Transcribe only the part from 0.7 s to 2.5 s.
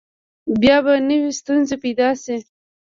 به نوي ستونزې پیدا شي.